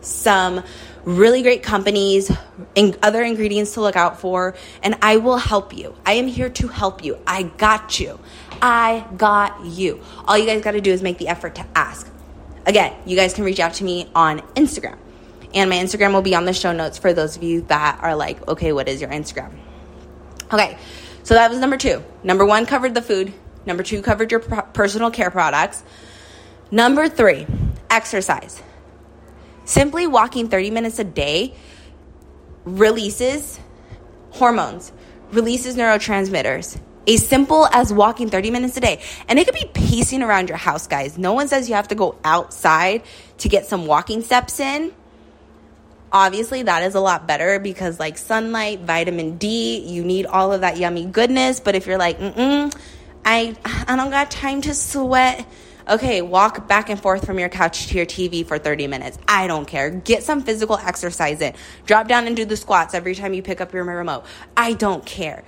some 0.00 0.62
really 1.04 1.42
great 1.42 1.62
companies 1.62 2.30
and 2.76 2.98
other 3.02 3.22
ingredients 3.22 3.74
to 3.74 3.80
look 3.80 3.96
out 3.96 4.20
for, 4.20 4.54
and 4.82 4.96
I 5.02 5.18
will 5.18 5.38
help 5.38 5.76
you. 5.76 5.94
I 6.04 6.14
am 6.14 6.26
here 6.26 6.48
to 6.48 6.68
help 6.68 7.04
you. 7.04 7.18
I 7.26 7.44
got 7.44 8.00
you. 8.00 8.18
I 8.60 9.06
got 9.16 9.64
you. 9.64 10.00
All 10.26 10.38
you 10.38 10.46
guys 10.46 10.62
got 10.62 10.72
to 10.72 10.80
do 10.80 10.92
is 10.92 11.02
make 11.02 11.18
the 11.18 11.28
effort 11.28 11.54
to 11.56 11.66
ask. 11.74 12.10
Again, 12.66 12.94
you 13.04 13.16
guys 13.16 13.34
can 13.34 13.44
reach 13.44 13.60
out 13.60 13.74
to 13.74 13.84
me 13.84 14.10
on 14.14 14.40
Instagram 14.54 14.98
and 15.54 15.70
my 15.70 15.76
Instagram 15.76 16.12
will 16.12 16.22
be 16.22 16.34
on 16.34 16.44
the 16.44 16.52
show 16.52 16.72
notes 16.72 16.98
for 16.98 17.12
those 17.12 17.36
of 17.36 17.42
you 17.42 17.62
that 17.62 17.98
are 18.02 18.16
like, 18.16 18.46
okay, 18.48 18.72
what 18.72 18.88
is 18.88 19.00
your 19.00 19.10
Instagram? 19.10 19.52
Okay, 20.52 20.76
so 21.22 21.34
that 21.34 21.48
was 21.50 21.60
number 21.60 21.76
two. 21.76 22.02
Number 22.22 22.44
one 22.44 22.66
covered 22.66 22.94
the 22.94 23.02
food, 23.02 23.32
number 23.64 23.82
two 23.82 24.02
covered 24.02 24.30
your 24.30 24.40
personal 24.40 25.10
care 25.10 25.30
products. 25.30 25.82
Number 26.70 27.08
three, 27.08 27.46
exercise. 27.88 28.60
Simply 29.64 30.06
walking 30.06 30.48
30 30.48 30.70
minutes 30.70 30.98
a 30.98 31.04
day 31.04 31.54
releases 32.64 33.58
hormones, 34.30 34.92
releases 35.32 35.76
neurotransmitters. 35.76 36.80
As 37.06 37.26
simple 37.26 37.66
as 37.66 37.92
walking 37.92 38.30
30 38.30 38.50
minutes 38.50 38.76
a 38.78 38.80
day. 38.80 39.02
And 39.28 39.38
it 39.38 39.44
could 39.44 39.54
be 39.54 39.70
pacing 39.74 40.22
around 40.22 40.48
your 40.48 40.56
house, 40.56 40.86
guys. 40.86 41.18
No 41.18 41.34
one 41.34 41.48
says 41.48 41.68
you 41.68 41.74
have 41.74 41.88
to 41.88 41.94
go 41.94 42.16
outside 42.24 43.02
to 43.38 43.48
get 43.50 43.66
some 43.66 43.86
walking 43.86 44.22
steps 44.22 44.58
in 44.58 44.92
obviously 46.14 46.62
that 46.62 46.84
is 46.84 46.94
a 46.94 47.00
lot 47.00 47.26
better 47.26 47.58
because 47.58 47.98
like 47.98 48.16
sunlight 48.16 48.80
vitamin 48.80 49.36
d 49.36 49.80
you 49.80 50.04
need 50.04 50.26
all 50.26 50.52
of 50.52 50.60
that 50.60 50.76
yummy 50.78 51.04
goodness 51.04 51.58
but 51.58 51.74
if 51.74 51.88
you're 51.88 51.98
like 51.98 52.18
mm 52.20 52.72
i 53.24 53.54
i 53.64 53.96
don't 53.96 54.10
got 54.10 54.30
time 54.30 54.62
to 54.62 54.72
sweat 54.72 55.44
okay 55.88 56.22
walk 56.22 56.66
back 56.66 56.88
and 56.88 57.00
forth 57.00 57.26
from 57.26 57.38
your 57.38 57.48
couch 57.48 57.88
to 57.88 57.96
your 57.96 58.06
tv 58.06 58.46
for 58.46 58.58
30 58.58 58.86
minutes 58.86 59.18
i 59.28 59.46
don't 59.46 59.66
care 59.66 59.90
get 59.90 60.22
some 60.22 60.42
physical 60.42 60.76
exercise 60.78 61.40
in 61.40 61.52
drop 61.86 62.08
down 62.08 62.26
and 62.26 62.36
do 62.36 62.44
the 62.44 62.56
squats 62.56 62.94
every 62.94 63.14
time 63.14 63.34
you 63.34 63.42
pick 63.42 63.60
up 63.60 63.72
your 63.72 63.84
remote 63.84 64.24
i 64.56 64.72
don't 64.72 65.04
care 65.04 65.44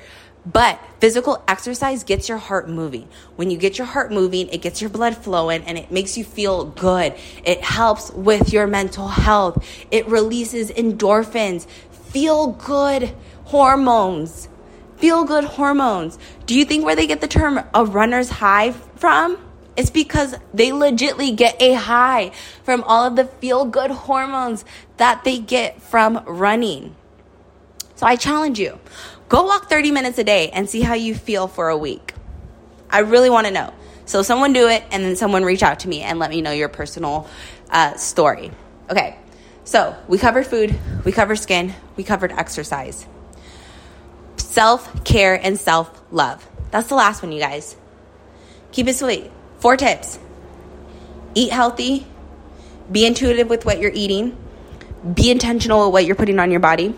but 0.46 0.78
physical 1.00 1.42
exercise 1.48 2.04
gets 2.04 2.28
your 2.28 2.38
heart 2.38 2.68
moving. 2.68 3.08
When 3.34 3.50
you 3.50 3.58
get 3.58 3.78
your 3.78 3.86
heart 3.86 4.12
moving, 4.12 4.48
it 4.48 4.62
gets 4.62 4.80
your 4.80 4.90
blood 4.90 5.16
flowing 5.16 5.64
and 5.64 5.76
it 5.76 5.90
makes 5.90 6.16
you 6.16 6.22
feel 6.22 6.66
good. 6.66 7.14
It 7.44 7.62
helps 7.62 8.12
with 8.12 8.52
your 8.52 8.68
mental 8.68 9.08
health. 9.08 9.66
It 9.90 10.06
releases 10.06 10.70
endorphins, 10.70 11.66
feel 11.90 12.52
good 12.52 13.12
hormones. 13.46 14.48
Feel 14.98 15.24
good 15.24 15.44
hormones. 15.44 16.18
Do 16.46 16.56
you 16.56 16.64
think 16.64 16.84
where 16.84 16.96
they 16.96 17.06
get 17.06 17.20
the 17.20 17.28
term 17.28 17.60
a 17.74 17.84
runner's 17.84 18.30
high 18.30 18.70
from? 18.70 19.36
It's 19.76 19.90
because 19.90 20.34
they 20.54 20.70
legitly 20.70 21.36
get 21.36 21.60
a 21.60 21.74
high 21.74 22.32
from 22.64 22.82
all 22.84 23.04
of 23.04 23.16
the 23.16 23.24
feel 23.24 23.64
good 23.64 23.90
hormones 23.90 24.64
that 24.96 25.24
they 25.24 25.38
get 25.38 25.82
from 25.82 26.22
running. 26.26 26.96
So 27.94 28.06
I 28.06 28.16
challenge 28.16 28.58
you 28.58 28.78
Go 29.28 29.42
walk 29.42 29.68
30 29.68 29.90
minutes 29.90 30.18
a 30.18 30.24
day 30.24 30.50
and 30.50 30.70
see 30.70 30.80
how 30.80 30.94
you 30.94 31.14
feel 31.14 31.48
for 31.48 31.68
a 31.68 31.76
week. 31.76 32.14
I 32.88 33.00
really 33.00 33.28
want 33.28 33.48
to 33.48 33.52
know. 33.52 33.72
So, 34.04 34.22
someone 34.22 34.52
do 34.52 34.68
it 34.68 34.84
and 34.92 35.02
then 35.02 35.16
someone 35.16 35.42
reach 35.42 35.64
out 35.64 35.80
to 35.80 35.88
me 35.88 36.02
and 36.02 36.20
let 36.20 36.30
me 36.30 36.40
know 36.40 36.52
your 36.52 36.68
personal 36.68 37.28
uh, 37.70 37.96
story. 37.96 38.52
Okay, 38.88 39.18
so 39.64 39.96
we 40.06 40.16
covered 40.16 40.46
food, 40.46 40.78
we 41.04 41.10
covered 41.10 41.36
skin, 41.36 41.74
we 41.96 42.04
covered 42.04 42.30
exercise. 42.30 43.04
Self 44.36 45.04
care 45.04 45.34
and 45.34 45.58
self 45.58 45.90
love. 46.12 46.48
That's 46.70 46.88
the 46.88 46.94
last 46.94 47.20
one, 47.20 47.32
you 47.32 47.40
guys. 47.40 47.76
Keep 48.70 48.86
it 48.86 48.94
sweet. 48.94 49.32
Four 49.66 49.76
tips 49.76 50.18
eat 51.34 51.50
healthy, 51.50 52.06
be 52.90 53.04
intuitive 53.04 53.50
with 53.50 53.64
what 53.64 53.80
you're 53.80 53.90
eating, 53.92 54.36
be 55.12 55.28
intentional 55.28 55.86
with 55.86 55.92
what 55.92 56.06
you're 56.06 56.14
putting 56.14 56.38
on 56.38 56.52
your 56.52 56.60
body 56.60 56.94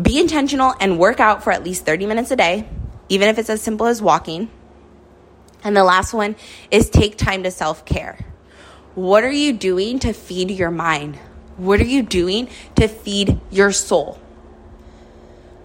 be 0.00 0.18
intentional 0.18 0.74
and 0.80 0.98
work 0.98 1.20
out 1.20 1.42
for 1.42 1.52
at 1.52 1.64
least 1.64 1.84
30 1.84 2.06
minutes 2.06 2.30
a 2.30 2.36
day, 2.36 2.68
even 3.08 3.28
if 3.28 3.38
it's 3.38 3.50
as 3.50 3.62
simple 3.62 3.86
as 3.86 4.00
walking. 4.00 4.50
And 5.64 5.76
the 5.76 5.84
last 5.84 6.12
one 6.12 6.36
is 6.70 6.88
take 6.88 7.16
time 7.16 7.42
to 7.42 7.50
self 7.50 7.84
care. 7.84 8.24
What 8.94 9.24
are 9.24 9.32
you 9.32 9.52
doing 9.52 9.98
to 10.00 10.12
feed 10.12 10.50
your 10.50 10.70
mind? 10.70 11.16
What 11.56 11.80
are 11.80 11.84
you 11.84 12.02
doing 12.02 12.48
to 12.76 12.88
feed 12.88 13.40
your 13.50 13.72
soul? 13.72 14.20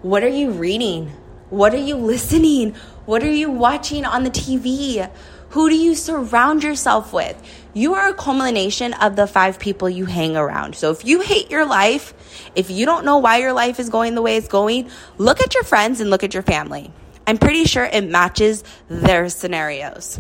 What 0.01 0.23
are 0.23 0.29
you 0.29 0.51
reading? 0.51 1.11
What 1.49 1.73
are 1.73 1.77
you 1.77 1.95
listening? 1.95 2.73
What 3.05 3.23
are 3.23 3.31
you 3.31 3.51
watching 3.51 4.05
on 4.05 4.23
the 4.23 4.31
TV? 4.31 5.09
Who 5.53 5.69
do 5.69 5.75
you 5.75 5.93
surround 5.93 6.63
yourself 6.63 7.13
with? 7.13 7.39
You 7.75 7.93
are 7.93 8.09
a 8.09 8.13
culmination 8.15 8.93
of 8.93 9.15
the 9.15 9.27
five 9.27 9.59
people 9.59 9.87
you 9.87 10.05
hang 10.05 10.35
around. 10.35 10.75
So 10.75 10.89
if 10.89 11.05
you 11.05 11.21
hate 11.21 11.51
your 11.51 11.63
life, 11.63 12.15
if 12.55 12.71
you 12.71 12.87
don't 12.87 13.05
know 13.05 13.19
why 13.19 13.37
your 13.37 13.53
life 13.53 13.79
is 13.79 13.87
going 13.89 14.15
the 14.15 14.23
way 14.23 14.35
it's 14.35 14.47
going, 14.47 14.89
look 15.19 15.41
at 15.41 15.53
your 15.53 15.63
friends 15.63 16.01
and 16.01 16.09
look 16.09 16.23
at 16.23 16.33
your 16.33 16.41
family. 16.41 16.91
I'm 17.27 17.37
pretty 17.37 17.65
sure 17.65 17.85
it 17.85 18.03
matches 18.03 18.63
their 18.87 19.29
scenarios. 19.29 20.19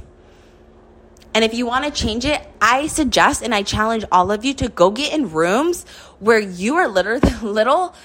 And 1.33 1.43
if 1.43 1.55
you 1.55 1.65
want 1.65 1.85
to 1.85 1.89
change 1.89 2.25
it, 2.25 2.39
I 2.61 2.85
suggest 2.85 3.41
and 3.41 3.55
I 3.55 3.63
challenge 3.63 4.05
all 4.11 4.31
of 4.31 4.45
you 4.45 4.53
to 4.53 4.69
go 4.69 4.91
get 4.91 5.13
in 5.13 5.31
rooms 5.31 5.83
where 6.19 6.37
you 6.37 6.75
are 6.75 6.87
literally 6.87 7.33
little 7.41 7.95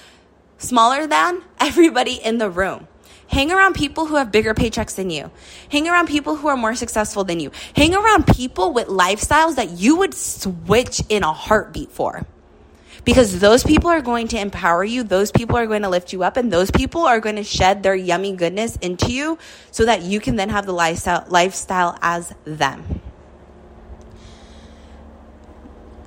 smaller 0.57 1.05
than 1.05 1.43
everybody 1.59 2.13
in 2.13 2.39
the 2.39 2.49
room. 2.49 2.87
Hang 3.29 3.51
around 3.51 3.75
people 3.75 4.07
who 4.07 4.15
have 4.15 4.31
bigger 4.31 4.55
paychecks 4.55 4.95
than 4.95 5.11
you. 5.11 5.29
Hang 5.71 5.87
around 5.87 6.07
people 6.07 6.35
who 6.35 6.47
are 6.47 6.57
more 6.57 6.73
successful 6.73 7.23
than 7.23 7.39
you. 7.39 7.51
Hang 7.75 7.93
around 7.93 8.25
people 8.25 8.73
with 8.73 8.87
lifestyles 8.87 9.55
that 9.55 9.69
you 9.69 9.97
would 9.97 10.15
switch 10.15 11.03
in 11.09 11.23
a 11.23 11.31
heartbeat 11.31 11.91
for. 11.91 12.25
Because 13.05 13.39
those 13.39 13.63
people 13.63 13.89
are 13.91 14.01
going 14.01 14.27
to 14.29 14.39
empower 14.39 14.83
you, 14.83 15.03
those 15.03 15.31
people 15.31 15.57
are 15.57 15.67
going 15.67 15.83
to 15.83 15.89
lift 15.89 16.11
you 16.11 16.23
up, 16.23 16.37
and 16.37 16.51
those 16.51 16.71
people 16.71 17.05
are 17.05 17.19
going 17.19 17.35
to 17.35 17.43
shed 17.43 17.83
their 17.83 17.95
yummy 17.95 18.35
goodness 18.35 18.75
into 18.77 19.11
you 19.11 19.37
so 19.71 19.85
that 19.85 20.01
you 20.01 20.19
can 20.19 20.35
then 20.35 20.49
have 20.49 20.65
the 20.65 20.73
lifestyle, 20.73 21.23
lifestyle 21.29 21.97
as 22.01 22.33
them. 22.45 23.01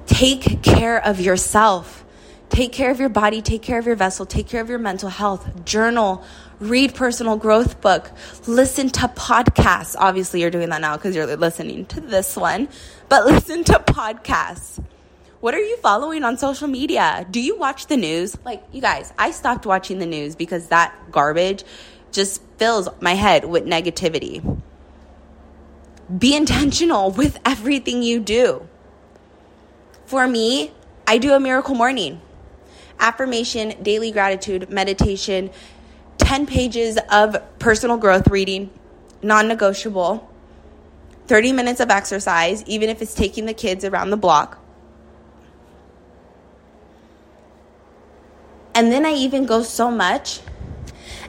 Take 0.07 0.63
care 0.63 1.03
of 1.03 1.21
yourself. 1.21 2.02
Take 2.53 2.73
care 2.73 2.91
of 2.91 3.01
your 3.01 3.09
body, 3.09 3.41
take 3.41 3.63
care 3.63 3.79
of 3.79 3.87
your 3.87 3.97
vessel, 3.97 4.27
take 4.27 4.47
care 4.47 4.61
of 4.61 4.69
your 4.69 4.79
mental 4.79 5.09
health. 5.09 5.65
Journal, 5.65 6.23
read 6.61 6.95
personal 6.95 7.39
growth 7.39 7.81
book, 7.81 8.11
listen 8.47 8.91
to 8.91 9.09
podcasts. 9.09 9.97
Obviously, 9.99 10.43
you're 10.43 10.51
doing 10.51 10.69
that 10.69 10.83
now 10.83 10.99
because 10.99 11.17
you're 11.17 11.35
listening 11.35 11.87
to 11.87 12.03
this 12.03 12.37
one, 12.37 12.69
but 13.09 13.25
listen 13.33 13.65
to 13.65 13.73
podcasts. 13.73 14.85
What 15.41 15.55
are 15.55 15.63
you 15.63 15.79
following 15.79 16.25
on 16.25 16.37
social 16.37 16.69
media? 16.69 17.27
Do 17.31 17.41
you 17.41 17.57
watch 17.57 17.87
the 17.87 17.97
news? 17.97 18.37
Like, 18.45 18.63
you 18.71 18.83
guys, 18.83 19.15
I 19.17 19.31
stopped 19.31 19.65
watching 19.65 19.99
the 19.99 20.05
news 20.05 20.37
because 20.37 20.69
that 20.69 20.95
garbage 21.11 21.65
just 22.11 22.43
fills 22.59 22.87
my 23.01 23.15
head 23.15 23.47
with 23.47 23.65
negativity. 23.65 24.61
Be 26.19 26.37
intentional 26.37 27.13
with 27.13 27.39
everything 27.47 28.03
you 28.03 28.21
do. 28.21 28.69
For 30.05 30.29
me, 30.29 30.73
I 31.07 31.17
do 31.17 31.33
a 31.33 31.41
miracle 31.41 31.75
morning. 31.75 32.21
Affirmation, 33.03 33.75
daily 33.83 34.11
gratitude, 34.11 34.71
meditation, 34.71 35.51
10 36.19 36.47
pages 36.47 36.99
of 37.11 37.37
personal 37.59 37.99
growth 37.99 38.29
reading, 38.29 38.71
non 39.23 39.49
negotiable, 39.49 40.31
30 41.27 41.53
minutes 41.53 41.81
of 41.81 41.91
exercise, 41.91 42.65
even 42.67 42.89
if 42.89 43.03
it's 43.03 43.15
taking 43.15 43.45
the 43.45 43.53
kids 43.53 43.85
around 43.85 44.11
the 44.11 44.17
block. 44.17 44.59
And 48.75 48.91
then 48.91 49.05
I 49.05 49.13
even 49.13 49.45
go 49.45 49.63
so 49.63 49.91
much 49.91 50.41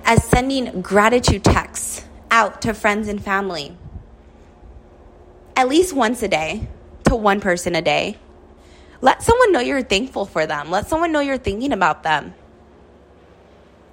as 0.06 0.24
sending 0.24 0.82
gratitude 0.82 1.44
texts 1.44 2.06
out 2.32 2.62
to 2.62 2.74
friends 2.74 3.08
and 3.08 3.22
family 3.22 3.76
at 5.56 5.68
least 5.68 5.94
once 5.94 6.24
a 6.24 6.28
day 6.28 6.68
to 7.06 7.16
one 7.16 7.40
person 7.40 7.76
a 7.76 7.82
day. 7.82 8.18
Let 9.04 9.22
someone 9.22 9.52
know 9.52 9.60
you're 9.60 9.84
thankful 9.84 10.26
for 10.26 10.46
them. 10.46 10.72
Let 10.72 10.88
someone 10.88 11.12
know 11.12 11.20
you're 11.20 11.38
thinking 11.38 11.74
about 11.74 12.04
them. 12.04 12.34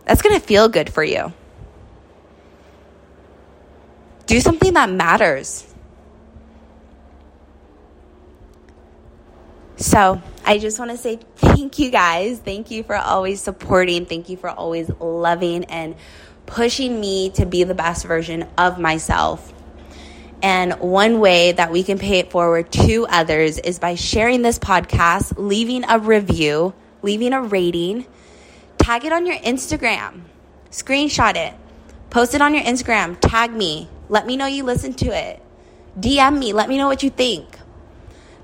That's 0.04 0.22
going 0.22 0.38
to 0.38 0.46
feel 0.46 0.68
good 0.68 0.88
for 0.88 1.02
you. 1.02 1.32
Do 4.26 4.38
something 4.38 4.72
that 4.74 4.88
matters. 4.88 5.66
So, 9.74 10.22
I 10.44 10.58
just 10.58 10.78
want 10.78 10.92
to 10.92 10.96
say 10.96 11.18
thank 11.34 11.80
you 11.80 11.90
guys. 11.90 12.38
Thank 12.38 12.70
you 12.70 12.84
for 12.84 12.94
always 12.94 13.40
supporting. 13.40 14.06
Thank 14.06 14.28
you 14.28 14.36
for 14.36 14.48
always 14.48 14.92
loving 15.00 15.64
and 15.64 15.96
pushing 16.46 17.00
me 17.00 17.30
to 17.30 17.46
be 17.46 17.64
the 17.64 17.74
best 17.74 18.06
version 18.06 18.46
of 18.56 18.78
myself. 18.78 19.52
And 20.42 20.72
one 20.80 21.20
way 21.20 21.52
that 21.52 21.70
we 21.70 21.82
can 21.82 21.98
pay 21.98 22.18
it 22.18 22.30
forward 22.30 22.72
to 22.72 23.06
others 23.08 23.58
is 23.58 23.78
by 23.78 23.94
sharing 23.94 24.42
this 24.42 24.58
podcast, 24.58 25.34
leaving 25.36 25.84
a 25.84 25.98
review, 25.98 26.72
leaving 27.02 27.32
a 27.32 27.42
rating, 27.42 28.06
tag 28.78 29.04
it 29.04 29.12
on 29.12 29.26
your 29.26 29.36
Instagram, 29.36 30.22
screenshot 30.70 31.36
it, 31.36 31.54
post 32.08 32.34
it 32.34 32.40
on 32.40 32.54
your 32.54 32.64
Instagram, 32.64 33.18
tag 33.20 33.52
me, 33.52 33.88
let 34.08 34.26
me 34.26 34.36
know 34.36 34.46
you 34.46 34.64
listened 34.64 34.96
to 34.98 35.06
it, 35.06 35.42
DM 35.98 36.38
me, 36.38 36.52
let 36.54 36.68
me 36.68 36.78
know 36.78 36.86
what 36.86 37.02
you 37.02 37.10
think. 37.10 37.58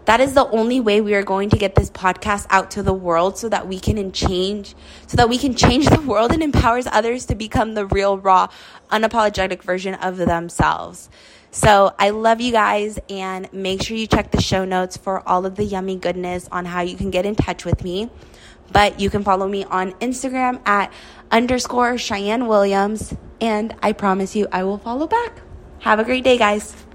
That 0.04 0.20
is 0.20 0.34
the 0.34 0.46
only 0.50 0.78
way 0.78 1.00
we 1.00 1.14
are 1.14 1.24
going 1.24 1.50
to 1.50 1.56
get 1.56 1.74
this 1.74 1.90
podcast 1.90 2.46
out 2.48 2.70
to 2.72 2.82
the 2.82 2.94
world 2.94 3.38
so 3.38 3.48
that 3.48 3.66
we 3.66 3.80
can 3.80 4.12
change 4.12 4.76
so 5.08 5.16
that 5.16 5.28
we 5.28 5.36
can 5.36 5.54
change 5.56 5.86
the 5.90 6.00
world 6.00 6.30
and 6.30 6.42
empowers 6.44 6.86
others 6.86 7.26
to 7.26 7.34
become 7.34 7.74
the 7.74 7.86
real 7.86 8.16
raw 8.16 8.46
unapologetic 8.90 9.62
version 9.62 9.94
of 9.94 10.16
themselves. 10.16 11.08
So 11.56 11.94
I 11.98 12.10
love 12.10 12.42
you 12.42 12.52
guys 12.52 12.98
and 13.08 13.50
make 13.50 13.82
sure 13.82 13.96
you 13.96 14.06
check 14.06 14.30
the 14.30 14.42
show 14.42 14.66
notes 14.66 14.98
for 14.98 15.26
all 15.26 15.46
of 15.46 15.54
the 15.54 15.64
yummy 15.64 15.96
goodness 15.96 16.46
on 16.52 16.66
how 16.66 16.82
you 16.82 16.98
can 16.98 17.10
get 17.10 17.24
in 17.24 17.34
touch 17.34 17.64
with 17.64 17.82
me. 17.82 18.10
But 18.70 19.00
you 19.00 19.08
can 19.08 19.24
follow 19.24 19.48
me 19.48 19.64
on 19.64 19.92
Instagram 19.94 20.60
at 20.68 20.92
underscore 21.30 21.96
Cheyenne 21.96 22.46
Williams 22.46 23.14
and 23.40 23.74
I 23.82 23.92
promise 23.92 24.36
you 24.36 24.48
I 24.52 24.64
will 24.64 24.76
follow 24.76 25.06
back. 25.06 25.40
Have 25.78 25.98
a 25.98 26.04
great 26.04 26.24
day, 26.24 26.36
guys. 26.36 26.85